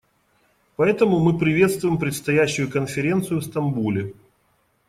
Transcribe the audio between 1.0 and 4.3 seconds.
мы приветствуем предстоящую конференцию в Стамбуле.